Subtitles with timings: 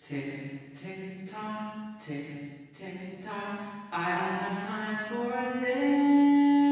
[0.00, 3.60] Tick, tick, tock, tick, tick, tock.
[3.92, 5.60] I don't have time for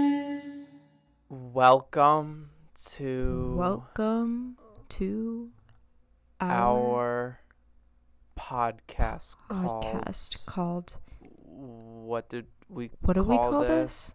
[0.08, 1.04] this.
[1.28, 2.50] Welcome
[2.96, 4.56] to Welcome
[4.90, 5.50] to
[6.40, 7.40] our, our
[8.38, 10.96] podcast podcast called called.
[11.44, 13.68] What did we What do we call call this?
[13.68, 14.14] this?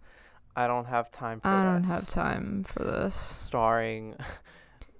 [0.55, 3.15] I don't have time for I don't have time for this.
[3.15, 4.15] Starring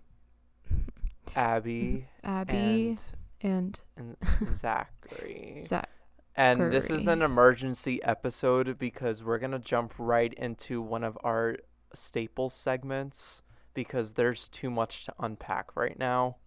[1.36, 2.98] Abby Abby
[3.44, 4.16] and, and,
[4.56, 5.60] Zachary.
[5.62, 5.90] Zach.
[6.36, 11.16] And this is an emergency episode because we're going to jump right into one of
[11.24, 11.58] our
[11.94, 13.44] staple segments
[13.76, 16.38] because there's too much to unpack right now.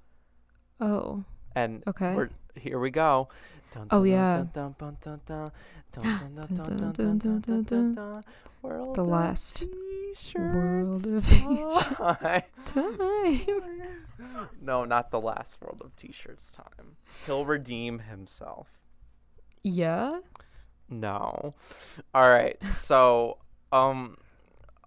[0.81, 2.15] Oh, And okay.
[2.15, 3.29] we're, here we go.
[3.91, 4.45] Oh yeah.
[8.95, 9.65] The last
[10.35, 12.43] world of t-shirts time.
[14.61, 16.97] no, not the last world of t-shirts time.
[17.27, 18.69] He'll redeem himself.
[19.63, 20.21] Yeah.
[20.89, 21.55] No.
[22.15, 22.63] All right.
[22.65, 23.39] So,
[23.73, 24.17] um,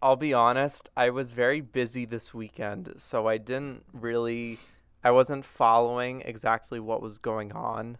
[0.02, 0.90] I'll be honest.
[0.96, 4.58] I was very busy this weekend, so I didn't really
[5.04, 7.98] I wasn't following exactly what was going on.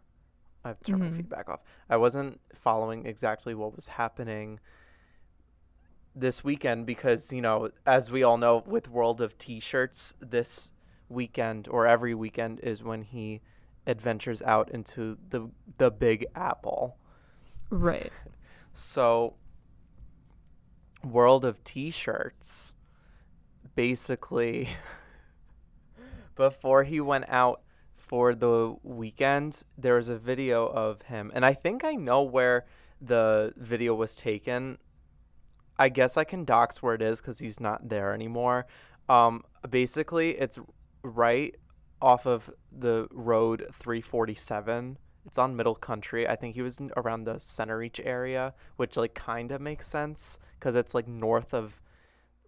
[0.64, 1.16] I've turned my Mhm.
[1.18, 1.62] feedback off.
[1.90, 4.60] I wasn't following exactly what was happening
[6.14, 10.74] this weekend because, you know, as we all know with World of T-shirts, this
[11.08, 13.42] weekend or every weekend is when he
[13.88, 16.98] adventures out into the the Big Apple.
[17.70, 18.12] Right.
[18.74, 19.36] So,
[21.04, 22.74] World of T-shirts,
[23.76, 24.68] basically,
[26.40, 27.62] before he went out
[27.98, 32.66] for the weekend, there was a video of him, and I think I know where
[33.02, 34.78] the video was taken.
[35.78, 38.68] I guess I can dox where it is because he's not there anymore.
[39.10, 40.58] Um, basically, it's
[41.04, 41.58] right
[42.02, 47.36] off of the road 347 it's on middle country i think he was around the
[47.36, 51.82] Centereach area which like kind of makes sense because it's like north of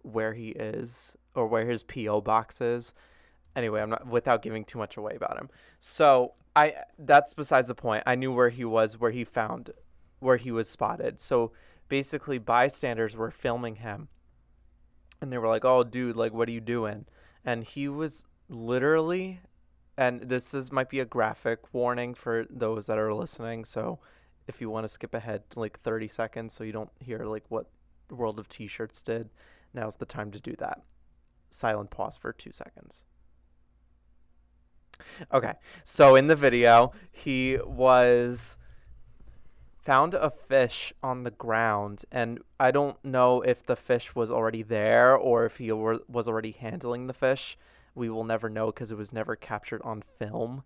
[0.00, 2.94] where he is or where his po box is
[3.56, 5.48] anyway i'm not without giving too much away about him.
[5.78, 8.02] So i that's besides the point.
[8.06, 9.70] I knew where he was where he found
[10.20, 11.18] where he was spotted.
[11.18, 11.52] So
[11.88, 14.08] basically bystanders were filming him
[15.20, 17.06] and they were like oh dude like what are you doing?
[17.44, 19.40] And he was literally
[19.96, 23.64] and this is might be a graphic warning for those that are listening.
[23.64, 23.98] So
[24.46, 27.44] if you want to skip ahead to like 30 seconds so you don't hear like
[27.48, 27.66] what
[28.10, 29.30] world of t-shirts did
[29.72, 30.82] now's the time to do that.
[31.50, 33.04] Silent pause for two seconds
[35.32, 35.54] okay
[35.84, 38.58] so in the video he was
[39.82, 44.62] found a fish on the ground and i don't know if the fish was already
[44.62, 47.56] there or if he were, was already handling the fish
[47.94, 50.62] we will never know because it was never captured on film.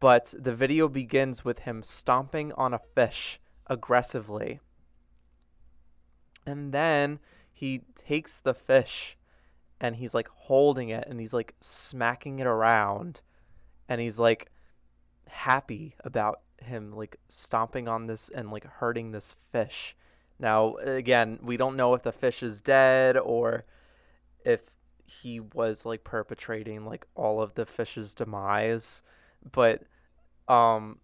[0.00, 4.60] But the video begins with him stomping on a fish aggressively.
[6.46, 7.20] And then
[7.50, 9.16] he takes the fish
[9.80, 13.20] and he's like holding it and he's like smacking it around
[13.88, 14.50] and he's like
[15.28, 19.96] happy about him like stomping on this and like hurting this fish.
[20.38, 23.64] Now, again, we don't know if the fish is dead or
[24.44, 24.62] if
[25.06, 29.02] he was like perpetrating like all of the fish's demise
[29.52, 29.82] but
[30.48, 30.98] um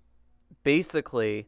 [0.62, 1.46] basically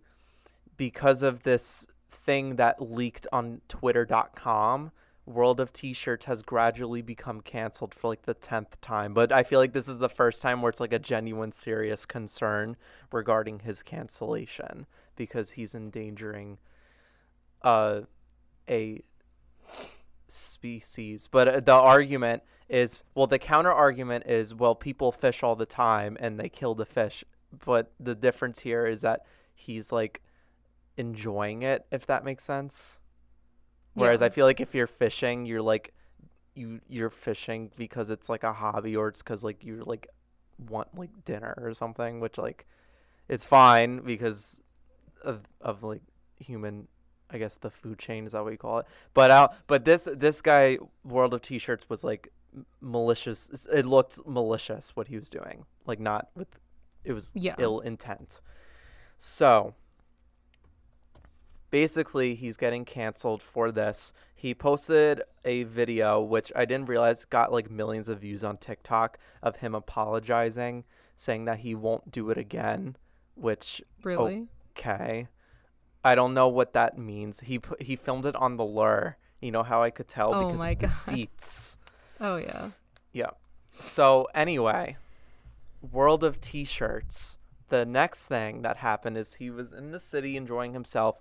[0.77, 4.93] because of this thing that leaked on twitter.com
[5.25, 9.61] world of t-shirts has gradually become canceled for like the 10th time but i feel
[9.61, 12.77] like this is the first time where it's like a genuine serious concern
[13.13, 16.59] regarding his cancellation because he's endangering
[17.63, 18.01] uh
[18.69, 19.03] a
[20.33, 21.29] species.
[21.31, 25.67] But uh, the argument is well, the counter argument is well, people fish all the
[25.67, 27.25] time and they kill the fish.
[27.65, 30.23] But the difference here is that he's like
[30.97, 33.02] enjoying it, if that makes sense.
[33.95, 34.27] Whereas Yeah.
[34.27, 35.93] I feel like if you're fishing, you're like
[36.55, 40.07] you you're fishing because it's like a hobby or it's because like you like
[40.69, 42.67] want like dinner or something, which like
[43.29, 44.61] is fine because
[45.23, 46.03] of of like
[46.39, 46.89] human
[47.31, 48.87] I guess the food chain is that what you call it.
[49.15, 52.31] But out, but this this guy, World of T-shirts, was like
[52.83, 53.67] malicious.
[53.73, 56.49] It looked malicious what he was doing, like not with.
[57.05, 57.55] It was Yeah.
[57.59, 58.43] ill intent.
[59.17, 59.75] So
[61.73, 64.13] basically, he's getting canceled for this.
[64.33, 69.19] He posted a video which I didn't realize got like millions of views on TikTok
[69.43, 70.85] of him apologizing,
[71.17, 72.97] saying that he won't do it again.
[73.35, 74.47] Which Really?
[74.79, 75.27] okay.
[76.05, 77.41] I don't know what that means.
[77.41, 79.17] He put, he filmed it on the lure.
[79.41, 80.93] You know how I could tell Oh because my of the God.
[80.93, 81.79] seats.
[82.21, 82.71] Oh yeah.
[83.13, 83.31] Yeah.
[83.73, 84.97] So anyway,
[85.81, 87.39] World of T-shirts.
[87.71, 91.17] the next thing that happened is he was in the city enjoying himself,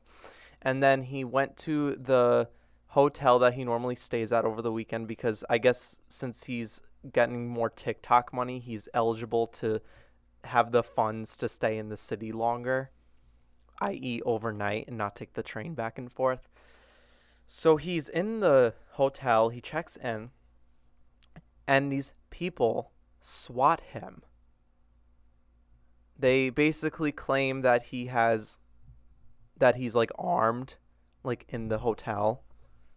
[0.62, 2.50] and then he went to the
[2.88, 6.82] hotel that he normally stays at over the weekend because I guess since he's
[7.12, 9.82] getting more TikTok money, he's eligible to
[10.46, 12.92] have the funds to stay in the city longer,
[13.80, 16.48] i.e., overnight and not take the train back and forth.
[17.48, 20.32] So he's in the hotel, he checks in,
[21.68, 24.24] and these people swat him.
[26.18, 28.60] They basically claim that he has
[29.62, 30.76] that he's like armed
[31.24, 32.44] like in the hotel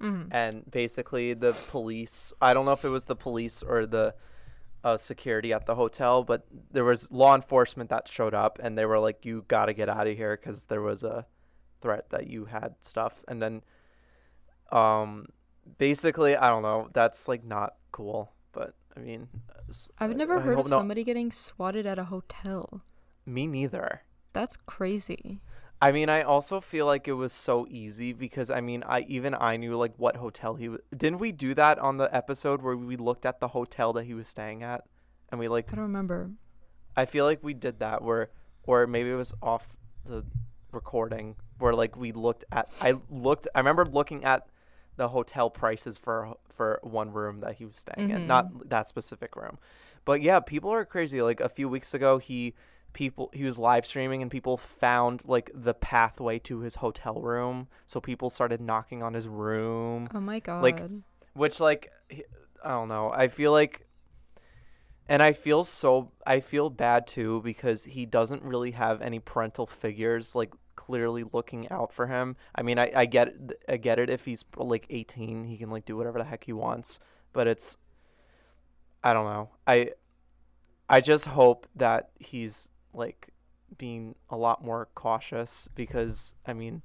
[0.01, 0.29] Mhm.
[0.33, 4.15] and basically the police i don't know if it was the police or the
[4.83, 8.85] uh, security at the hotel but there was law enforcement that showed up and they
[8.85, 11.25] were like you got to get out of here because there was a
[11.81, 13.63] threat that you had stuff and then
[14.73, 15.27] um
[15.79, 19.29] basically i don't know that's like not cool but i mean
[19.99, 22.83] I've never I heard of no- somebody getting swatted at a hotel.
[23.25, 24.03] me neither
[24.35, 25.41] That's crazy.
[25.85, 29.35] I mean, I also feel like it was so easy because I mean, I even
[29.39, 30.81] I knew like what hotel he was.
[30.97, 34.15] Didn't we do that on the episode where we looked at the hotel that he
[34.15, 34.85] was staying at,
[35.31, 35.71] and we like?
[35.71, 36.31] I don't remember.
[36.97, 38.31] I feel like we did that where,
[38.63, 39.77] or maybe it was off
[40.07, 40.25] the
[40.73, 42.67] recording where like we looked at.
[42.81, 43.47] I looked.
[43.55, 44.47] I remember looking at
[44.97, 48.69] the hotel prices for for one room that he was staying in, not mm-hmm.
[48.71, 49.59] that specific room.
[50.07, 51.21] But yeah, people are crazy.
[51.21, 52.55] Like a few weeks ago, he
[52.95, 57.69] people he was live streaming and people found like the pathway to his hotel room.
[57.85, 60.09] So people started knocking on his room.
[60.15, 60.63] Oh my god.
[60.63, 60.81] Like,
[61.35, 61.93] which like
[62.65, 63.13] i don't know.
[63.15, 63.87] I feel like
[65.07, 69.67] and i feel so i feel bad too because he doesn't really have any parental
[69.67, 72.37] figures like clearly looking out for him.
[72.55, 73.35] I mean i, I get
[73.69, 76.53] i get it if he's like 18 he can like do whatever the heck he
[76.53, 77.01] wants.
[77.33, 77.77] But it's
[79.03, 79.51] i don't know.
[79.67, 79.91] I
[80.89, 83.29] i just hope that he's like
[83.77, 86.83] being a lot more cautious because i mean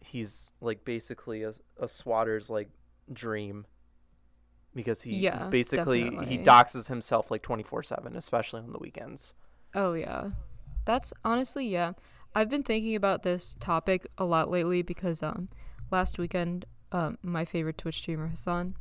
[0.00, 2.68] he's like basically a, a swatter's like
[3.12, 3.66] dream
[4.74, 9.34] because he Yeah, basically he doxes himself like 24/7 especially on the weekends.
[9.74, 10.30] Oh yeah.
[10.84, 11.92] That's honestly yeah.
[12.34, 15.48] I've been thinking about this topic a lot lately because um
[15.90, 18.76] last weekend um my favorite Twitch streamer Hasan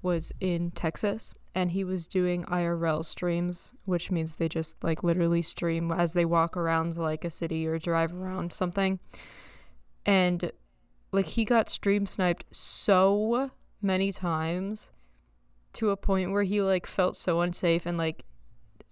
[0.00, 5.42] was in Texas and he was doing IRL streams, which means they just like literally
[5.42, 8.98] stream as they walk around like a city or drive around something.
[10.06, 10.50] And
[11.12, 13.50] like he got stream sniped so
[13.82, 14.92] many times
[15.74, 18.24] to a point where he like felt so unsafe and like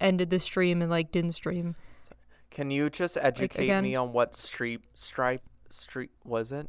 [0.01, 1.77] ended the stream and like didn't stream.
[2.51, 6.69] Can you just educate again- me on what street stripe street was it?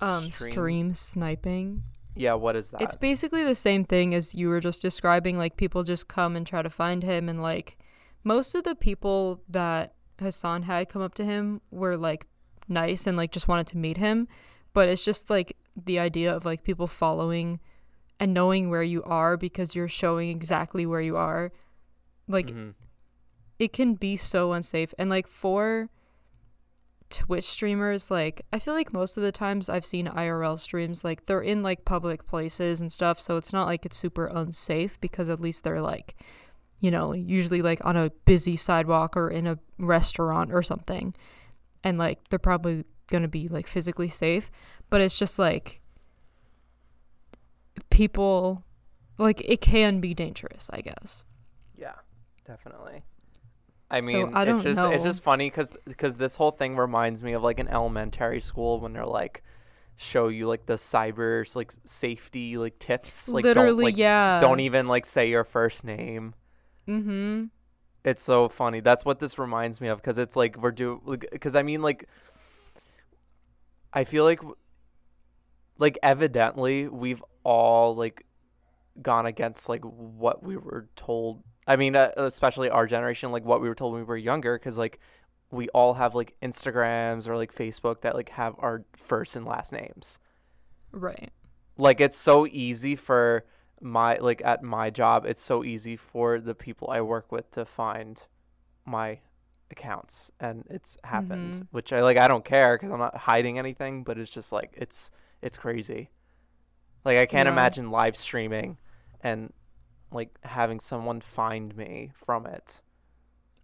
[0.00, 1.82] Um stream sniping.
[2.14, 2.80] Yeah, what is that?
[2.80, 6.46] It's basically the same thing as you were just describing like people just come and
[6.46, 7.76] try to find him and like
[8.22, 12.26] most of the people that Hasan had come up to him were like
[12.68, 14.28] nice and like just wanted to meet him,
[14.72, 17.58] but it's just like the idea of like people following
[18.20, 21.52] and knowing where you are because you're showing exactly where you are.
[22.28, 22.74] Like Mhm.
[23.58, 25.90] it can be so unsafe and like for
[27.14, 31.26] twitch streamers like i feel like most of the times i've seen irl streams like
[31.26, 35.28] they're in like public places and stuff so it's not like it's super unsafe because
[35.28, 36.16] at least they're like
[36.80, 41.14] you know usually like on a busy sidewalk or in a restaurant or something
[41.84, 44.50] and like they're probably gonna be like physically safe
[44.90, 45.80] but it's just like
[47.90, 48.64] people
[49.18, 51.24] like it can be dangerous i guess
[51.76, 51.94] Yeah,
[52.46, 53.02] definitely.
[53.90, 57.22] I So, mean, I it's just it's just funny because because this whole thing reminds
[57.22, 59.42] me of like an elementary school when they're like
[59.96, 64.60] show you like the cyber like safety like tips like literally don't like yeah don't
[64.60, 66.34] even like say your first name.
[66.88, 67.44] mm-hmm
[68.04, 68.80] It's so funny.
[68.80, 71.00] That's what this reminds me of because it's like we're do
[71.32, 72.06] because I mean like
[73.92, 74.40] I feel like
[75.78, 78.24] like evidently we've all like
[79.02, 81.44] gone against like what we were told.
[81.66, 84.58] I mean, uh, especially our generation, like what we were told when we were younger,
[84.58, 84.98] because like
[85.50, 89.72] we all have like Instagrams or like Facebook that like have our first and last
[89.72, 90.18] names
[90.92, 91.30] right
[91.76, 93.44] like it's so easy for
[93.80, 97.64] my like at my job it's so easy for the people i work with to
[97.64, 98.28] find
[98.86, 99.18] my
[99.72, 101.66] accounts and it's happened Mhm.
[101.72, 104.72] which i like i don't care because i'm not hiding anything but it's just like
[104.76, 105.10] it's
[105.42, 106.10] it's crazy
[107.04, 107.52] like i can't Yeah.
[107.52, 108.78] imagine live streaming
[109.20, 109.52] and
[110.14, 112.80] like having someone find me from it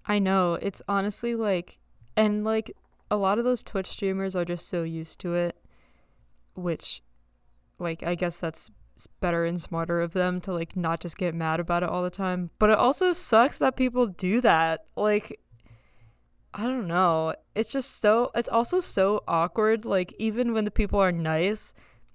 [0.06, 0.54] I know.
[0.54, 1.78] It's honestly like,
[2.16, 2.72] and like
[3.10, 5.56] a lot of those Twitch streamers are just so used to it,
[6.54, 7.02] which,
[7.78, 8.70] like, I guess that's
[9.20, 12.10] better and smarter of them to like not just get mad about it all the
[12.10, 12.50] time.
[12.58, 14.84] But it also sucks that people do that.
[14.96, 15.40] Like,
[16.52, 17.34] I don't know.
[17.54, 21.72] It's just so it's also so awkward like even when the people are nice,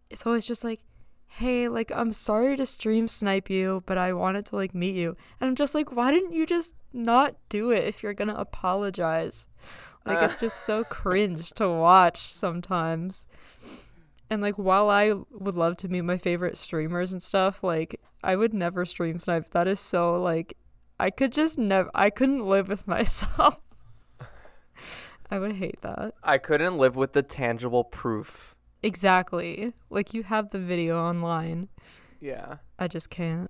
[0.09, 0.81] it's always just like,
[1.27, 5.15] "Hey, like I'm sorry to stream snipe you, but I wanted to like meet you."
[5.39, 9.47] And I'm just like, "Why didn't you just not do it if you're to apologize?"
[10.05, 13.27] Like it's just so cringe to watch sometimes.
[14.29, 18.35] And like while I would love to meet my favorite streamers and stuff, like I
[18.35, 19.49] would never stream snipe.
[19.51, 20.57] That is so like
[20.99, 23.59] I could just never I couldn't live with myself.
[25.31, 26.13] I would hate that.
[26.23, 28.54] I couldn't live with the tangible proof.
[28.85, 29.73] Exactly.
[29.89, 31.69] Like you have the video online.
[32.21, 32.57] Yeah.
[32.79, 33.49] I just can't.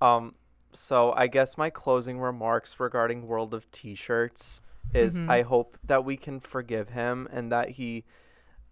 [0.00, 0.34] Um
[0.72, 4.60] so I guess my closing remarks regarding World of T-shirts
[4.94, 5.28] is Mhm.
[5.30, 8.04] I hope that we can forgive him and that he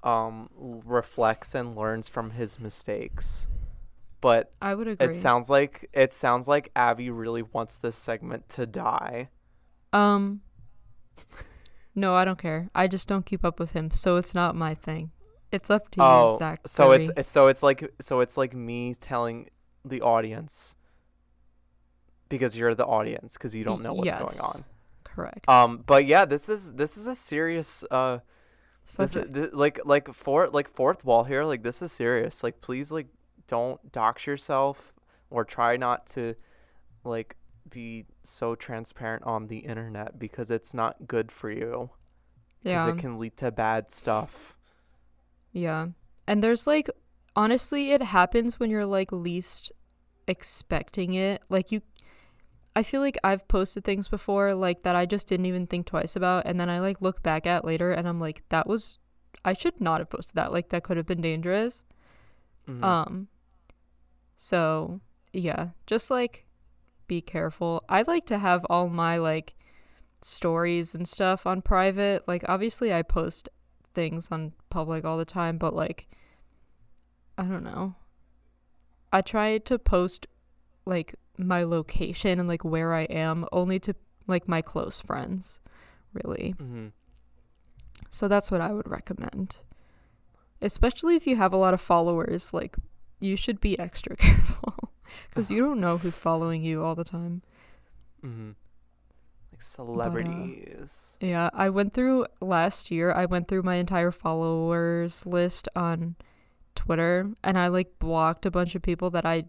[0.03, 3.49] um reflects and learns from his mistakes.
[4.21, 5.07] But I would agree.
[5.09, 9.29] it sounds like it sounds like Abby really wants this segment to die.
[9.93, 10.41] um
[11.95, 12.71] No, I don't care.
[12.75, 15.11] I just don't keep up with him, so it's not my thing.
[15.53, 16.61] It's up to you, Oh, Zach.
[16.67, 19.51] so it's so it's like so it's like me telling
[19.85, 20.77] the audience
[22.29, 24.65] because you're the audience because you don't know what's going on.
[25.05, 25.49] correct.
[25.49, 28.19] Um, but yeah, this is this is a serious uh
[28.87, 29.35] this, is, Subject.
[29.35, 33.07] th- like like for like fourth wall here like this is serious like please like
[33.47, 34.93] don't dox yourself
[35.31, 36.35] or try not to
[37.05, 37.37] like
[37.69, 41.91] be so transparent on the internet because it's not good for you
[42.63, 42.93] because yeah.
[42.93, 44.57] it can lead to bad stuff
[45.53, 45.89] Yeah.
[46.27, 46.89] And there's like
[47.37, 49.73] honestly it happens when you're like least
[50.27, 51.43] expecting it.
[51.49, 51.83] Like you
[52.77, 56.15] I feel like I've posted things before like that I just didn't even think twice
[56.17, 58.99] about and then I like look back at later and I'm like that was
[59.45, 60.53] I should not have posted that.
[60.53, 61.85] Like that could have been dangerous.
[62.69, 62.85] Mhm.
[62.85, 63.29] Um
[64.37, 65.01] so
[65.33, 66.47] yeah, just like
[67.07, 67.83] be careful.
[67.89, 69.55] I like to have all my like
[70.23, 72.27] stories and stuff on private.
[72.29, 73.49] Like obviously I post
[74.01, 76.09] things on public all the time, but like
[77.37, 77.95] I don't know.
[79.13, 80.27] I try to post
[80.87, 83.95] like my location and like where I am only to
[84.27, 85.61] like my close friends,
[86.15, 86.55] really.
[86.59, 86.93] Mhm.
[88.09, 89.59] So that's what I would recommend.
[90.63, 92.77] Especially if you have a lot of followers, like
[93.21, 94.93] you should be extra careful
[95.29, 97.43] because you don't know who's following you all the time.
[98.25, 98.55] Mhm.
[99.61, 101.17] Like celebrities.
[101.21, 106.17] Yeah, I went through last year, I went through my entire followers list on
[106.75, 109.45] Twitter and I like blocked a bunch of people that I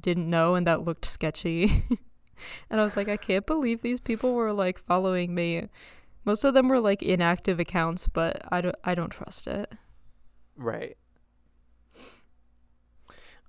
[0.00, 1.84] didn't know and that looked sketchy.
[2.68, 5.68] and I was like, I can't believe these people were like following me.
[6.24, 9.72] Most of them were like inactive accounts, but I don't I don't trust it.
[10.56, 10.96] Right.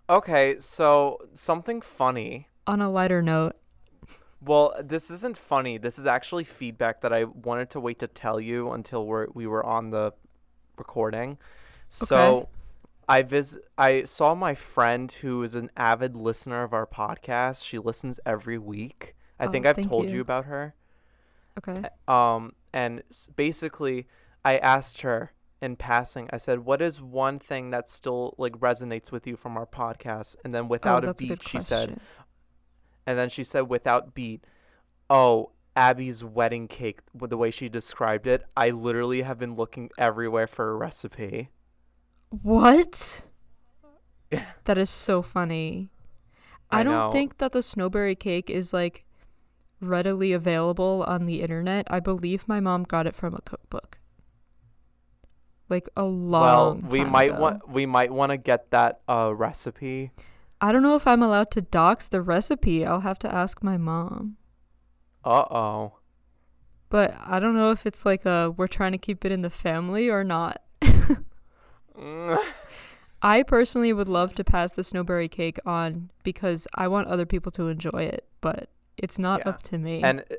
[0.07, 2.49] Okay, so something funny.
[2.67, 3.55] On a lighter note,
[4.45, 5.77] Well, this isn't funny.
[5.77, 9.47] This is actually feedback that I wanted to wait to tell you until we're, we
[9.47, 10.13] were on the
[10.77, 11.37] recording.
[11.89, 12.49] So,
[13.07, 17.63] I vis I saw my friend who is an avid listener of our podcast.
[17.65, 19.15] She listens every week.
[19.39, 20.21] I Oh, think I've told you you.
[20.21, 20.75] about her.
[21.57, 21.85] okay.
[22.07, 23.03] Um, and
[23.35, 24.07] basically,
[24.43, 26.29] I asked her in passing.
[26.33, 30.35] I said, "What is one thing that still like resonates with you from our podcast?"
[30.43, 31.61] And then without oh, a that's a beat, she question.
[31.61, 31.99] said,
[33.05, 34.43] and then she said without beat,
[35.09, 39.89] "Oh, Abby's wedding cake." With the way she described it, I literally have been looking
[39.97, 41.49] everywhere for a recipe.
[42.29, 43.21] What?
[44.65, 45.89] That is so funny.
[46.71, 47.11] I I, don't know.
[47.11, 49.05] think that the snowberry cake is like
[49.79, 51.87] readily available on the internet.
[51.89, 53.99] I believe my mom got it from a cookbook.
[55.69, 60.11] Like a long well, we might want we might want to get that uh recipe.
[60.65, 62.85] I don't know if I'm allowed to dox the recipe.
[62.85, 64.37] I'll have to ask my mom.
[65.23, 65.93] Uh oh.
[66.89, 69.49] But I don't know if it's like a we're trying to keep it in the
[69.51, 70.61] family or not.
[73.21, 77.51] I personally would love to pass the snowberry cake on because I want other people
[77.53, 79.49] to enjoy it, but it's not Yeah.
[79.49, 80.01] up to me.
[80.03, 80.35] and uh,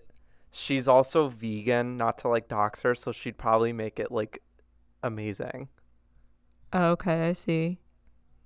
[0.50, 4.42] she's also vegan, not to like dox her, so she'd probably make it like
[5.02, 5.68] amazing.
[6.75, 7.78] Okay, I see.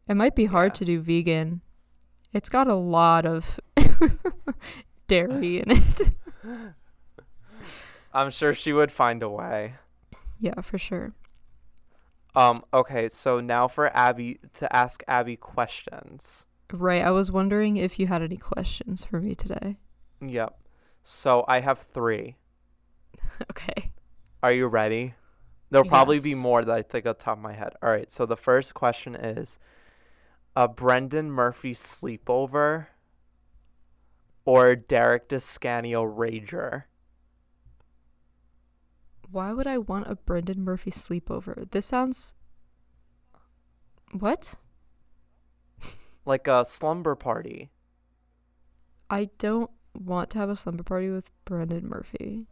[0.09, 0.79] It might be hard Yeah.
[0.79, 1.63] to do vegan.
[2.33, 3.59] It's got a lot of
[5.09, 6.11] dairy in it.
[8.15, 9.75] I'm sure she would find a way.
[10.39, 11.13] yeah, for sure.
[12.35, 16.47] Um, okay, so now for Abby to ask Abby questions.
[16.73, 19.77] Right, I was wondering if you had any questions for me today.
[20.25, 20.57] Yep.
[21.03, 22.37] So I have three.
[23.51, 23.93] Okay.
[24.43, 25.15] Are you ready?
[25.71, 27.73] There'll probably be more that I think on top of my head.
[27.83, 29.59] All right, so the first question is
[30.57, 32.87] a Brendan Murphy sleepover
[34.45, 36.85] or Derek Descanio rager?
[39.30, 41.71] Why would I want a Brendan Murphy sleepover?
[41.71, 42.35] This sounds.
[44.12, 44.57] What?
[46.25, 47.71] Like a slumber party.
[49.09, 52.47] I don't want to have a slumber party with Brendan Murphy.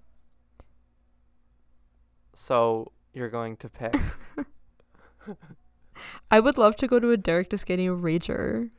[2.35, 3.97] So you're going to pick.
[6.31, 8.71] I would love to go to a Derek Descani Rager.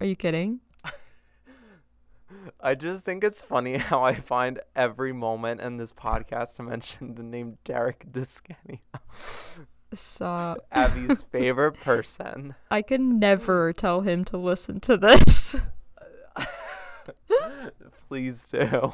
[0.00, 0.60] Are you kidding?
[2.60, 7.14] I just think it's funny how I find every moment in this podcast to mention
[7.14, 8.80] the name Derek Descani.
[9.92, 10.58] Stop.
[10.72, 12.54] Abby's favorite person.
[12.70, 15.56] I can never tell him to listen to this.
[18.08, 18.92] Please do.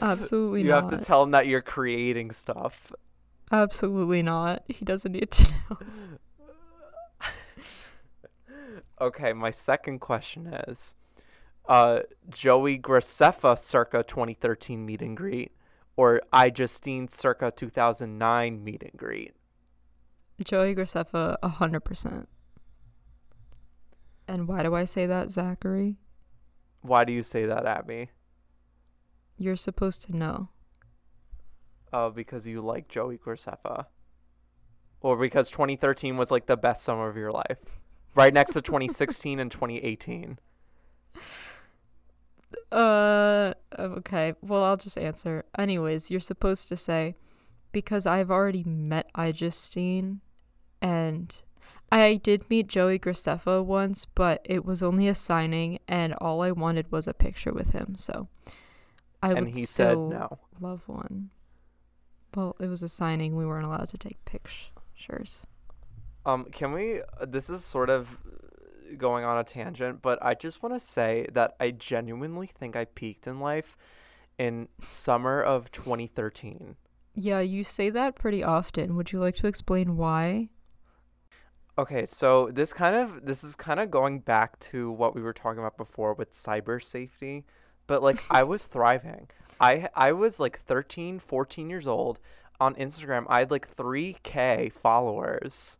[0.00, 0.66] Absolutely not.
[0.66, 0.90] You not.
[0.90, 2.92] have to tell him that you're creating stuff.
[3.50, 4.62] Absolutely not.
[4.68, 5.78] He doesn't need to know.
[9.02, 10.94] Okay, my second question is
[11.68, 15.50] uh Joey Graceffa circa 2013 meet and greet
[15.96, 19.34] or iJustine circa 2009 meet and greet.
[20.44, 22.28] Joey Graceffa, a hundred percent.
[24.28, 25.96] And why do I say that, Zachary?
[26.82, 28.10] Why do you say that, Abby?
[29.36, 30.48] You're supposed to know.
[31.92, 33.86] Oh, because you like Joey Graceffa.
[35.00, 37.81] Or because 2013 was like the best summer of your life.
[38.14, 40.38] Right next to 2016 and 2018.
[42.70, 44.34] Uh, okay.
[44.42, 45.44] Well, I'll just answer.
[45.58, 47.14] Anyways, you're supposed to say,
[47.72, 50.18] because I've already met I iJustine,
[50.80, 51.40] and
[51.90, 56.50] I did meet Joey Graceffa once, but it was only a signing, and all I
[56.50, 57.94] wanted was a picture with him.
[57.96, 58.28] So
[59.22, 60.38] I and would he said no.
[60.60, 61.30] love one.
[62.34, 63.36] Well, it was a signing.
[63.36, 65.46] We weren't allowed to take pictures.
[66.24, 67.00] Um, can we?
[67.00, 70.80] uh, This is sort of uh, going on a tangent, but I just want to
[70.80, 73.76] say that I genuinely think I peaked in life
[74.38, 76.76] in summer of 2013.
[77.14, 78.96] Yeah, you say that pretty often.
[78.96, 80.48] Would you like to explain why?
[81.78, 85.32] Okay, so this kind of this is kind of going back to what we were
[85.32, 87.44] talking about before with cyber safety,
[87.86, 89.28] but like I was thriving.
[89.60, 92.18] I I was like 13, 14 years old
[92.60, 93.24] on Instagram.
[93.28, 95.78] I had like 3k followers.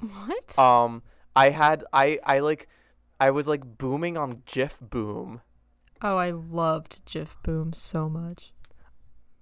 [0.00, 0.58] What?
[0.58, 1.02] Um
[1.34, 2.68] I had I I like
[3.20, 5.40] I was like booming on GifBoom.
[6.02, 8.52] oh, I loved Jif Boom so much.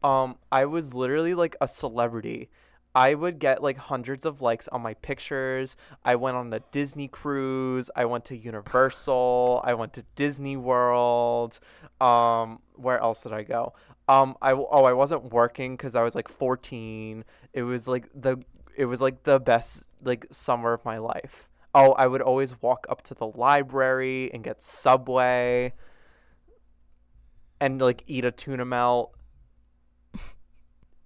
[0.02, 2.48] Um I was literally like a celebrity.
[2.94, 5.76] I would get like hundreds of likes on my pictures.
[6.02, 7.90] I went on a Disney cruise.
[7.94, 9.60] I went to Universal.
[9.64, 11.58] I went to Disney World.
[12.00, 13.74] Um where else did I go?
[14.08, 17.24] Um I oh I wasn't working cuz I was like 14.
[17.52, 18.38] It was like the
[18.76, 21.48] it was like the best like summer of my life.
[21.74, 25.74] Oh, I would always walk up to the library and get Subway
[27.60, 29.16] and like eat a tuna melt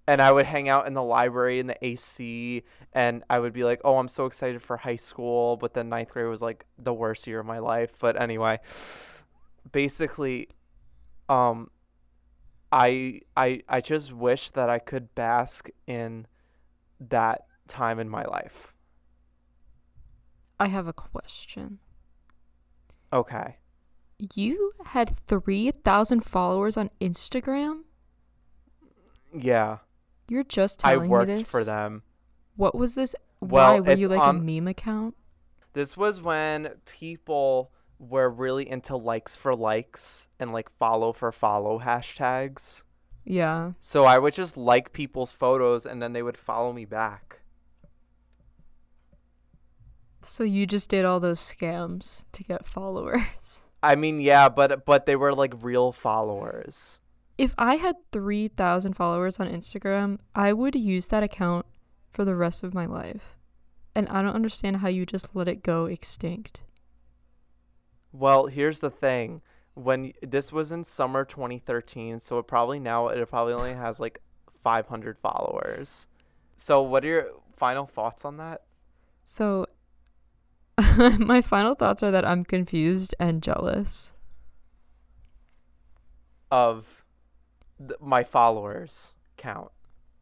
[0.07, 3.63] and I would hang out in the library in the AC, and I would be
[3.63, 6.93] like, "Oh, I'm so excited for high school," but then ninth grade was like the
[6.93, 7.93] worst year of my life.
[7.99, 8.59] But anyway,
[9.71, 10.49] basically,
[11.29, 11.69] um,
[12.71, 16.27] I I I just wish that I could bask in
[16.99, 18.73] that time in my life.
[20.59, 21.79] I have a question.
[23.11, 23.57] Okay.
[24.35, 27.81] You had 3,000 followers on Instagram?
[29.33, 29.77] Yeah,
[30.27, 31.49] You're just I telling worked me this?
[31.49, 32.03] for them.
[32.57, 33.15] What was this?
[33.39, 33.79] Well, Why?
[33.79, 35.15] Were you like a meme account?
[35.73, 41.79] This was when people were really into likes for likes and like follow for follow
[41.79, 42.83] hashtags.
[43.23, 43.71] Yeah.
[43.79, 47.40] So I would just like people's photos and then they would follow me back.
[50.21, 53.63] So you just did all those scams to get followers.
[53.83, 56.99] I mean, yeah, but but they were like real followers.
[57.37, 61.65] If I had 3,000 followers on Instagram, I would use that account
[62.11, 63.37] for the rest of my life.
[63.95, 66.61] And I don't understand how you just let it go extinct.
[68.11, 69.41] Well, here's the thing.
[69.73, 74.21] When this was in summer 2013, so it probably now it probably only has like
[74.63, 76.07] 500 followers.
[76.57, 78.61] So what are your final thoughts on that?
[79.23, 79.65] So
[81.19, 84.13] my final thoughts are that I'm confused and jealous.
[86.49, 87.03] Of
[87.79, 89.71] th- my followers count.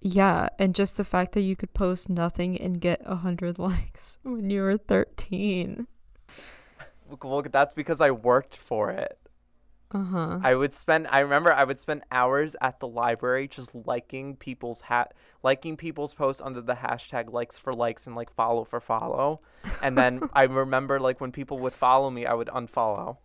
[0.01, 4.19] Yeah, and just the fact that you could post nothing and get a hundred likes
[4.23, 5.87] when you were thirteen.
[7.21, 9.17] Well, that's because I worked for it.
[9.91, 10.39] Uh huh.
[10.43, 14.81] I would spend I remember I would spend hours at the library just liking people's
[14.81, 19.41] hat liking people's posts under the hashtag likes for likes and like follow for follow.
[19.81, 23.17] And then I remember like when people would follow me, I would unfollow.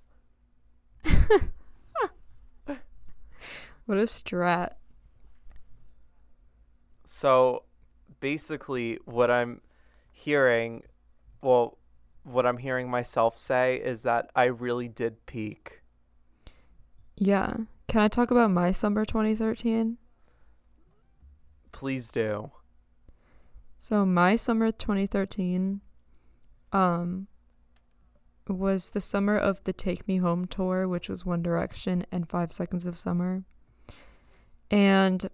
[3.86, 4.74] What a strat.
[7.04, 7.64] So
[8.20, 9.60] basically, what I'm
[10.10, 10.84] hearing,
[11.42, 11.76] well,
[12.22, 15.82] what I'm hearing myself say is that I really did peak.
[17.16, 17.56] Yeah.
[17.88, 19.98] Can I talk about my summer 2013?
[21.72, 22.50] Please do.
[23.78, 25.80] So my summer 2013
[26.72, 27.26] um
[28.48, 32.52] was the summer of the Take Me Home tour, which was One Direction and 5
[32.52, 33.44] Seconds of Summer.
[34.70, 35.28] And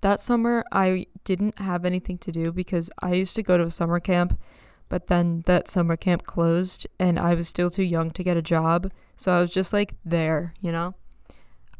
[0.00, 3.70] that summer I didn't have anything to do because I used to go to a
[3.70, 4.38] summer camp,
[4.90, 8.42] but then that summer camp closed and I was still too young to get a
[8.42, 10.94] job, so I was just like there, you know?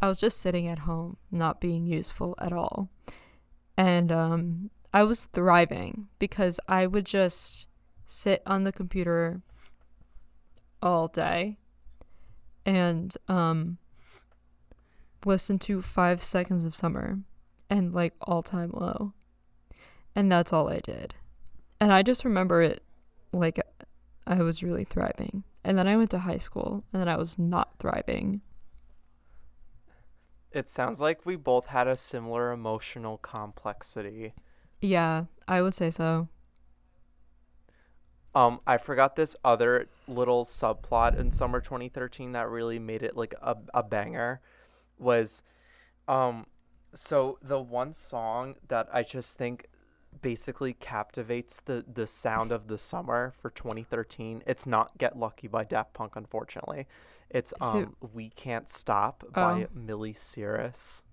[0.01, 2.89] I was just sitting at home, not being useful at all.
[3.77, 7.67] And um I was thriving because I would just
[8.07, 9.43] sit on the computer
[10.81, 11.59] all day
[12.65, 13.79] and um
[15.27, 17.19] listen to 5 seconds of summer
[17.69, 19.15] and like all time low.
[20.15, 21.15] And that's all I did.
[21.81, 22.85] And I just remember it
[23.33, 23.61] like
[24.27, 25.45] I was really thriving.
[25.65, 28.41] And then I went to high school and then I was not thriving.
[30.53, 34.35] It sounds like we both had a similar emotional complexity.
[34.81, 36.29] Yeah, I would say so.
[38.35, 43.35] Um, I forgot this other little subplot in summer 2013 that really made it like
[43.43, 44.41] a, a banger
[44.99, 45.43] was
[46.07, 46.47] um
[46.95, 49.67] so the one song that I just think
[50.23, 54.43] basically captivates the the sound of the summer for 2013.
[54.47, 56.87] It's not Get Lucky by Daft Punk unfortunately.
[57.31, 59.67] It's um We Can't Stop by Oh.
[59.75, 61.05] Miley Cyrus.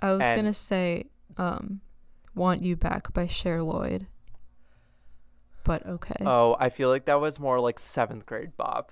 [0.00, 1.80] I was And- gonna say, um,
[2.34, 4.06] "Want You Back" by Cher Lloyd,
[5.64, 6.16] but okay.
[6.26, 8.90] Oh, I feel like that was more like 7th grade Bob.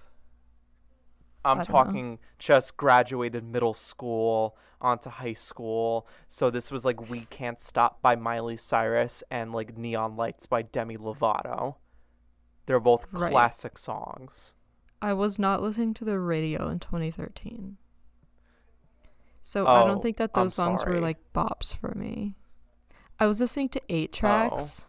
[1.45, 1.85] I'm I don't know.
[1.85, 6.07] talking just graduated middle school onto high school.
[6.29, 10.63] So this was like We Can't Stop by Miley Cyrus and like Neon Lights by
[10.63, 11.77] Demi Lovato.
[12.67, 13.31] They're both Right.
[13.33, 14.55] classic songs.
[15.03, 17.79] I was not listening to the radio in 2013,
[19.41, 22.37] so I Oh, don't think that I'm those songs were like bops for me.
[23.19, 23.87] I was listening to Oh.
[23.89, 24.89] eight tracks.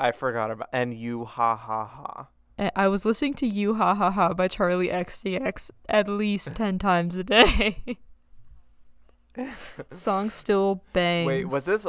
[0.00, 2.28] I forgot about and you ha ha ha.
[2.74, 7.16] I was listening to "You Ha Ha Ha" by Charli XCX at least ten times
[7.16, 7.98] a day.
[9.92, 11.26] Song still bangs.
[11.26, 11.86] Wait, was this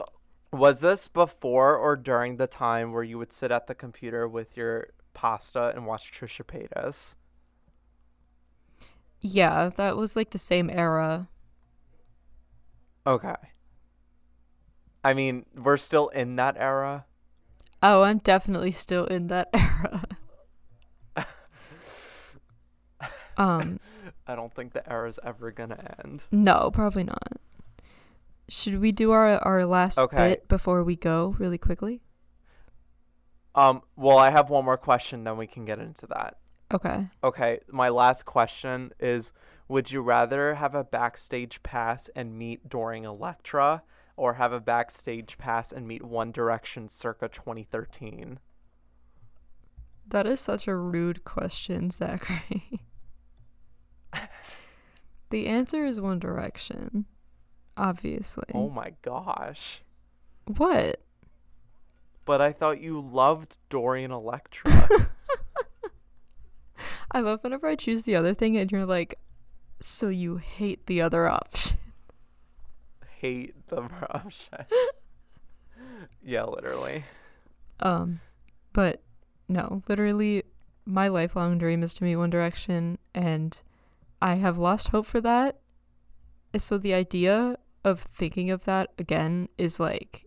[0.51, 4.57] was this before or during the time where you would sit at the computer with
[4.57, 7.15] your pasta and watch Trisha Paytas?
[9.21, 11.27] Yeah, that was like the same era.
[13.05, 13.35] Okay.
[15.03, 17.05] I mean, we're still in that era.
[17.81, 20.03] Oh, I'm definitely still in that era.
[23.39, 23.79] Um,
[24.27, 26.23] I don't think the era's ever gonna end.
[26.31, 27.33] no, probably not.
[28.49, 30.17] Should we do our our last Okay.
[30.29, 32.01] bit before we go really quickly?
[33.55, 36.37] Um, well, I have one more question, then we can get into that.
[36.73, 37.07] Okay.
[37.23, 39.31] Okay, my last question is
[39.67, 43.83] Would you rather have a backstage pass and meet Dorian Electra,
[44.17, 48.39] or have a backstage pass and meet One Direction circa 2013?
[50.07, 52.81] That is such a rude question, Zachary.
[55.29, 57.05] the answer is One Direction.
[57.77, 58.45] Obviously.
[58.53, 59.81] Oh my gosh.
[60.45, 61.01] What?
[62.25, 64.89] But I thought you loved Dorian Electra.
[67.11, 69.17] I love whenever I choose the other thing and you're like,
[69.79, 71.77] so you hate the other option.
[73.19, 74.65] Hate the option.
[76.23, 77.05] yeah, literally.
[77.79, 78.19] Um,
[78.73, 79.01] but
[79.47, 80.43] no, literally,
[80.85, 83.61] my lifelong dream is to meet One Direction, and
[84.21, 85.59] I have lost hope for that.
[86.57, 90.25] So the idea of thinking of that again is like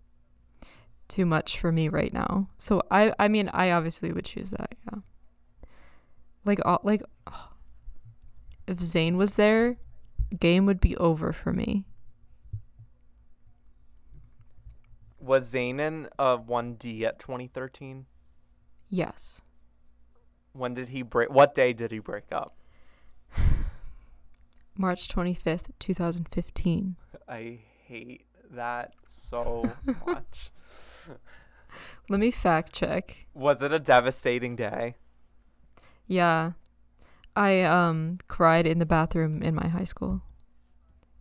[1.08, 2.48] too much for me right now.
[2.56, 4.74] So I, I mean, I obviously would choose that.
[4.86, 5.00] Yeah.
[6.44, 7.02] Like, all, like,
[8.66, 9.76] if Zayn was there,
[10.38, 11.84] game would be over for me.
[15.20, 18.06] Was Zayn in uh, 1D at 2013?
[18.88, 19.42] Yes.
[20.52, 21.30] When did he break?
[21.30, 22.50] What day did he break up?
[24.76, 26.96] March 25th, 2015.
[27.28, 29.72] I hate that so
[30.06, 30.50] much.
[32.08, 33.26] Let me fact check.
[33.34, 34.96] Was it a devastating day?
[36.06, 36.52] Yeah.
[37.34, 40.22] I um cried in the bathroom in my high school.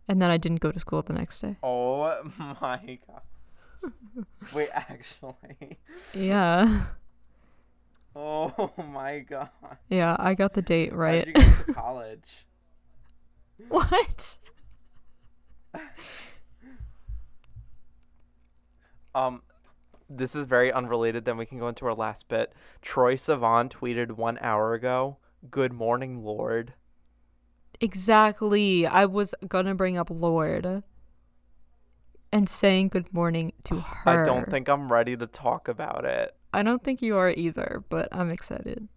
[0.08, 1.56] And then I didn't go to school the next day.
[1.62, 2.22] Oh
[2.60, 3.92] my god.
[4.52, 5.78] Wait, actually.
[6.14, 6.86] Yeah.
[8.14, 9.48] Oh my god.
[9.88, 11.24] Yeah, I got the date right.
[11.24, 12.44] How'd you get to college?
[13.68, 14.38] What?
[19.14, 19.42] um,
[20.08, 21.24] this is very unrelated.
[21.24, 22.52] Then we can go into our last bit.
[22.82, 25.18] Troye Sivan tweeted one hour ago,
[25.50, 26.74] "Good morning, Lorde."
[27.80, 28.86] Exactly.
[28.86, 30.82] I was gonna bring up Lorde
[32.32, 34.22] and saying good morning to her.
[34.22, 36.34] I don't think I'm ready to talk about it.
[36.52, 38.88] I don't think you are either, but I'm excited.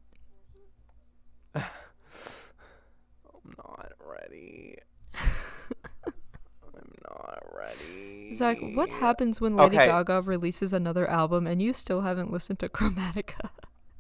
[4.30, 4.78] Ready.
[5.16, 8.34] I'm not ready.
[8.34, 9.86] Zach, what happens when Lady Okay.
[9.88, 13.50] Gaga releases another album and you still haven't listened to Chromatica?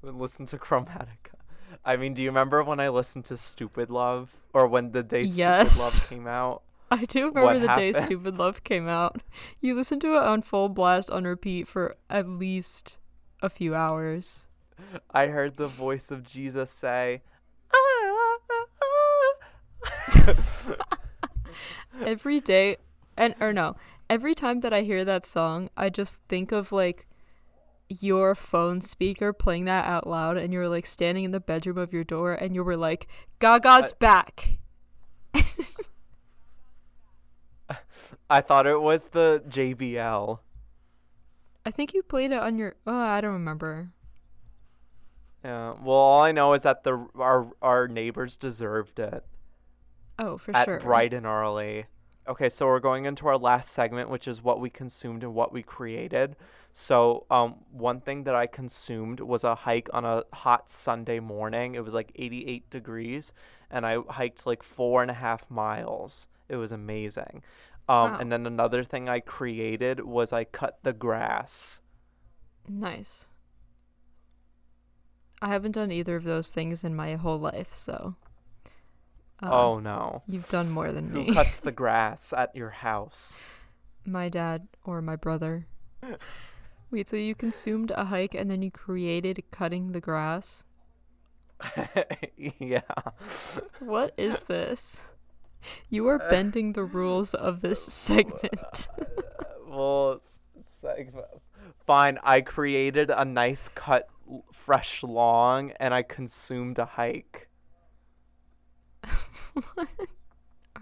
[0.02, 1.34] Listen to Chromatica.
[1.84, 4.30] I mean, do you remember when I listened to Stupid Love?
[4.54, 5.80] Or when the day Stupid Yes.
[5.80, 6.62] Love came out?
[6.92, 7.94] I do remember What the day?
[7.94, 9.22] Stupid Love came out.
[9.62, 13.00] You listened to it on full blast on repeat for at least
[13.42, 14.48] a few hours.
[15.12, 17.22] I heard the voice of Jesus say,
[22.02, 22.78] Every day,
[23.16, 23.76] and or no,
[24.10, 27.08] every time that I hear that song, I just think of like
[27.88, 31.94] your phone speaker playing that out loud, and you're like standing in the bedroom of
[31.94, 33.08] your door, and you were like,
[33.40, 34.58] "Gaga's back."
[38.30, 40.40] I thought it was the JBL.
[41.66, 42.76] I think you played it on your.
[42.86, 43.92] Oh, I don't remember.
[45.44, 45.76] Yeah.
[45.82, 49.24] Well, all I know is that the our our neighbors deserved it
[50.17, 50.80] Oh, for at sure.
[50.80, 51.86] bright and early.
[52.28, 55.54] Okay, so we're going into our last segment, which is what we consumed and what
[55.54, 56.36] we created.
[56.73, 61.75] So, um, one thing that I consumed was a hike on a hot Sunday morning.
[61.75, 63.32] It was like 88 degrees,
[63.69, 66.28] and I hiked like four and a half miles.
[66.49, 67.43] It was amazing.
[67.88, 68.17] Um, Wow.
[68.19, 71.82] And then another thing I created was I cut the grass.
[72.67, 73.30] Nice.
[75.41, 78.15] I haven't done either of those things in my whole life, so.
[79.43, 80.24] Oh um, no.
[80.28, 81.28] You've done more than me.
[81.28, 83.41] Who cuts the grass at your house?
[84.06, 85.67] my dad or my brother.
[86.91, 90.65] Wait, so you consumed a hike and then you created cutting the grass?
[92.60, 92.82] yeah.
[93.80, 95.08] What is this?
[95.89, 98.88] You are bending the rules of this segment.
[99.67, 100.19] well,
[100.62, 101.26] segment.
[101.88, 102.19] Fine.
[102.24, 104.08] I created a nice cut,
[104.54, 107.50] fresh lawn, and I consumed a hike.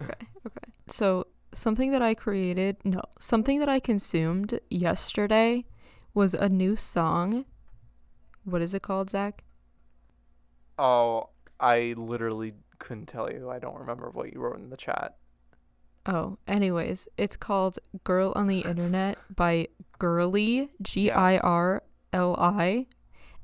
[0.02, 0.72] Okay, okay.
[0.88, 5.64] So, something that I created, no, something that I consumed yesterday
[6.14, 7.44] was a new song.
[8.44, 9.44] What is it called, Zach?
[10.78, 11.28] Oh,
[11.60, 13.50] I literally couldn't tell you.
[13.50, 15.16] I don't remember what you wrote in the chat.
[16.06, 21.82] Oh, anyways, it's called Girl on the Internet by Girli, G I R
[22.12, 22.86] L I.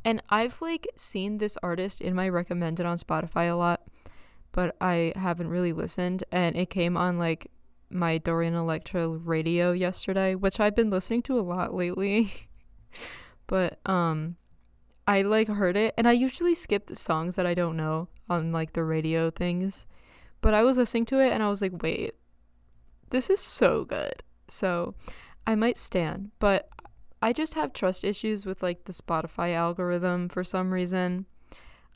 [0.04, 3.79] And I've like seen this artist in my recommended on Spotify a lot,
[4.60, 6.22] but I haven't really listened.
[6.30, 7.50] And it came on like
[7.88, 12.30] my Dorian Electra radio yesterday, which I've been listening to a lot lately.
[13.46, 14.36] but um
[15.08, 18.52] I like heard it and I usually skip the songs that I don't know on
[18.52, 19.86] like the radio things.
[20.42, 22.16] But I was listening to it and I was like, wait,
[23.08, 24.22] this is so good.
[24.46, 24.94] So
[25.46, 26.68] I might stand, but
[27.22, 31.24] I just have trust issues with like the Spotify algorithm for some reason.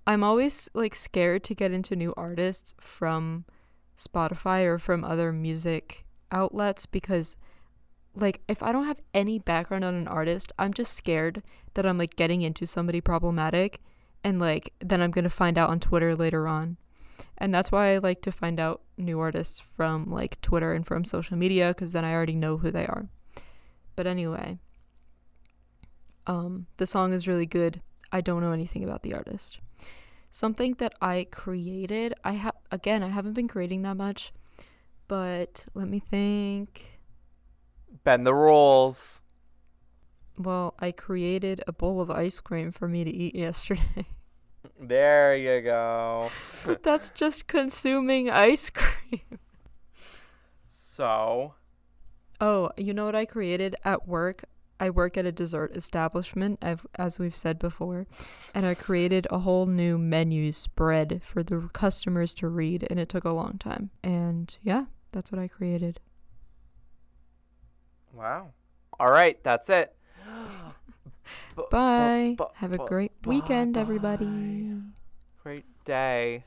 [0.06, 3.44] I'm always like scared to get into new artists from
[3.96, 7.36] Spotify or from other music outlets because
[8.14, 11.42] like if I don't have any background on an artist, I'm just scared
[11.74, 13.80] that I'm like getting into somebody problematic
[14.22, 16.76] and like then I'm going to find out on Twitter later on.
[17.38, 21.04] And that's why I like to find out new artists from like Twitter and from
[21.04, 23.08] social media because then I already know who they are.
[23.96, 24.58] But anyway,
[26.26, 27.80] um, the song is really good.
[28.14, 29.58] I don't know anything about the artist.
[30.30, 34.32] Something that I created, I have again, I haven't been creating that much,
[35.08, 37.00] but let me think.
[38.04, 39.22] Bend the rules.
[40.38, 44.06] Well, I created a bowl of ice cream for me to eat yesterday.
[44.80, 46.30] There you go.
[46.84, 49.40] That's just consuming ice cream.
[50.68, 51.54] So,
[52.40, 54.44] Oh, you know what I created at work?
[54.84, 56.62] I work at a dessert establishment,
[56.96, 58.06] as we've said before,
[58.54, 63.08] and I created a whole new menu spread for the customers to read, and it
[63.08, 63.88] took a long time.
[64.02, 66.00] And yeah, that's what I created.
[68.12, 68.52] wow.
[69.00, 69.96] All right, that's it.
[71.70, 72.36] Bye.
[72.56, 74.82] Have a great weekend, everybody.
[75.42, 76.44] Great day.